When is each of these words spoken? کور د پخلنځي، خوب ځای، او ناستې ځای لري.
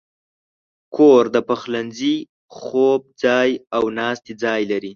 کور 0.95 1.23
د 1.35 1.37
پخلنځي، 1.49 2.15
خوب 2.57 3.01
ځای، 3.23 3.49
او 3.75 3.83
ناستې 3.97 4.31
ځای 4.43 4.61
لري. 4.71 4.89